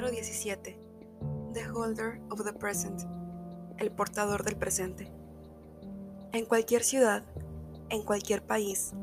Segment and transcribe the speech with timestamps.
[0.00, 0.78] Número 17.
[1.52, 3.02] The Holder of the Present.
[3.76, 5.12] El portador del presente.
[6.32, 7.22] En cualquier ciudad,
[7.90, 8.94] en cualquier país,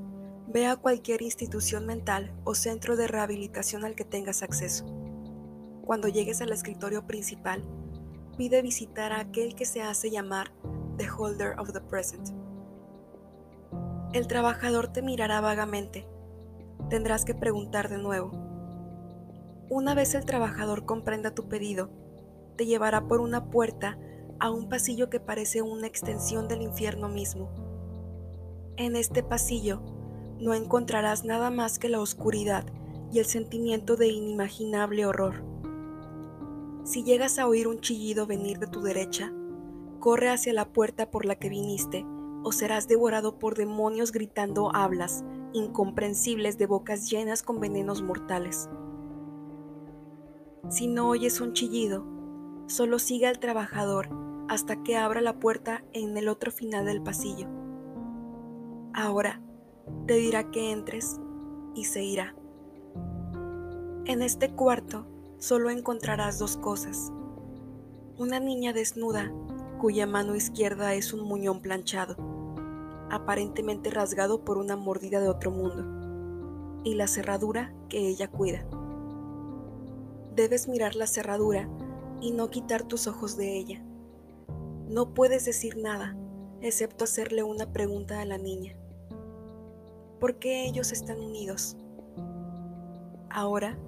[0.48, 4.86] ve a cualquier institución mental o centro de rehabilitación al que tengas acceso.
[5.86, 7.64] Cuando llegues al escritorio principal,
[8.36, 10.52] pide visitar a aquel que se hace llamar
[10.98, 12.30] The Holder of the Present.
[14.14, 16.08] El trabajador te mirará vagamente.
[16.90, 18.47] Tendrás que preguntar de nuevo.
[19.70, 21.90] Una vez el trabajador comprenda tu pedido,
[22.56, 24.00] te llevará por una puerta
[24.40, 27.50] a un pasillo que parece una extensión del infierno mismo.
[28.78, 29.82] En este pasillo
[30.40, 32.66] no encontrarás nada más que la oscuridad
[33.12, 35.44] y el sentimiento de inimaginable horror.
[36.86, 39.34] Si llegas a oír un chillido venir de tu derecha,
[40.00, 42.06] corre hacia la puerta por la que viniste
[42.44, 48.70] o serás devorado por demonios gritando hablas incomprensibles de bocas llenas con venenos mortales.
[50.70, 52.06] Si no oyes un chillido,
[52.68, 54.10] solo sigue al trabajador
[54.50, 57.48] hasta que abra la puerta en el otro final del pasillo.
[58.94, 59.42] Ahora
[60.08, 61.20] te dirá que entres
[61.76, 62.36] y se irá.
[64.06, 65.06] En este cuarto
[65.38, 67.12] solo encontrarás dos cosas.
[68.18, 69.32] Una niña desnuda
[69.80, 72.16] cuya mano izquierda es un muñón planchado,
[73.10, 78.66] aparentemente rasgado por una mordida de otro mundo, y la cerradura que ella cuida.
[80.38, 81.68] Debes mirar la cerradura
[82.22, 83.82] y no quitar tus ojos de ella.
[84.88, 86.16] No puedes decir nada,
[86.62, 88.78] excepto hacerle una pregunta a la niña.
[90.20, 91.76] ¿Por qué ellos están unidos?
[93.32, 93.80] Ahora,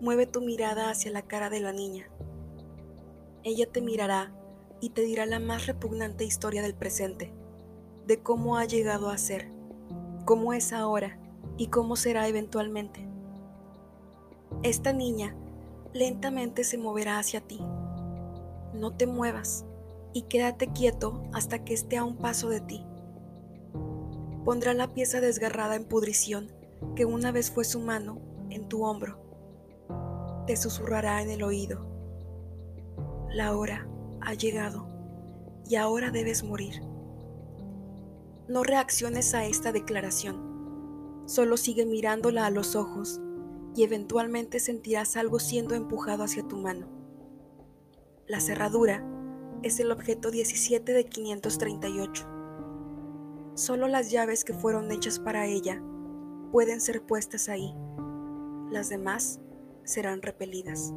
[0.00, 2.10] mueve tu mirada hacia la cara de la niña.
[3.44, 4.32] Ella te mirará
[4.80, 7.32] y te dirá la más repugnante historia del presente,
[8.04, 9.48] de cómo ha llegado a ser,
[10.24, 11.20] cómo es ahora
[11.56, 13.06] y cómo será eventualmente.
[14.64, 15.36] Esta niña
[15.92, 17.60] lentamente se moverá hacia ti.
[18.74, 19.64] No te muevas
[20.12, 22.84] y quédate quieto hasta que esté a un paso de ti
[24.48, 26.50] pondrá la pieza desgarrada en pudrición
[26.96, 29.18] que una vez fue su mano en tu hombro.
[30.46, 31.84] Te susurrará en el oído.
[33.30, 33.86] La hora
[34.22, 34.88] ha llegado
[35.68, 36.80] y ahora debes morir.
[38.48, 41.24] No reacciones a esta declaración.
[41.26, 43.20] Solo sigue mirándola a los ojos
[43.78, 46.88] y eventualmente sentirás algo siendo empujado hacia tu mano.
[48.26, 49.04] La cerradura
[49.62, 52.26] es el objeto 17 de 538.
[53.54, 55.80] Solo las llaves que fueron hechas para ella
[56.50, 57.72] pueden ser puestas ahí.
[58.68, 59.38] Las demás
[59.84, 60.92] serán repelidas.